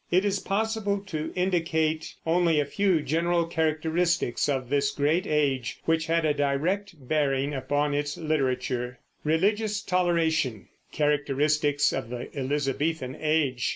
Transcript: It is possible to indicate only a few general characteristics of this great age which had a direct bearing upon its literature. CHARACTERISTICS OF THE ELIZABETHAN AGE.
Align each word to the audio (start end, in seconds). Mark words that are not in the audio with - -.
It 0.09 0.25
is 0.25 0.39
possible 0.39 0.99
to 1.01 1.31
indicate 1.35 2.15
only 2.25 2.59
a 2.59 2.65
few 2.65 3.03
general 3.03 3.45
characteristics 3.45 4.49
of 4.49 4.67
this 4.69 4.89
great 4.89 5.27
age 5.27 5.77
which 5.85 6.07
had 6.07 6.25
a 6.25 6.33
direct 6.33 7.07
bearing 7.07 7.53
upon 7.53 7.93
its 7.93 8.17
literature. 8.17 8.97
CHARACTERISTICS 9.27 10.63
OF 11.93 12.09
THE 12.09 12.29
ELIZABETHAN 12.35 13.15
AGE. 13.21 13.69